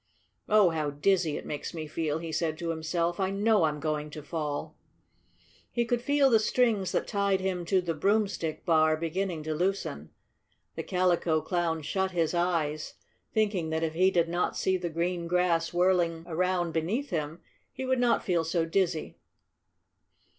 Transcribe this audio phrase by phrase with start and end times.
[0.49, 3.19] "Oh, how dizzy it makes me feel!" he said to himself.
[3.19, 4.75] "I know I'm going to fall!"
[5.71, 10.09] He could feel the strings that tied him to the broomstick bar beginning to loosen.
[10.75, 12.95] The Calico Clown shut his eyes,
[13.31, 17.39] thinking that if he did not see the green grass whirling around beneath him
[17.71, 19.17] he would not feel so dizzy.